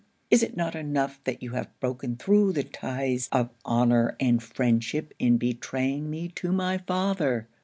[0.31, 5.13] Is it not enough that you have broken through the ties of honour and friendship
[5.19, 7.47] in betraying me to my father?